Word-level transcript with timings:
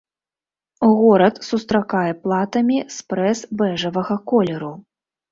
Горад 0.99 1.35
сустракае 1.49 2.13
платамі 2.23 2.77
спрэс 2.95 3.39
бэжавага 3.59 4.17
колеру. 4.33 4.71